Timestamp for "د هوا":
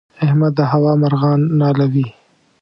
0.57-0.91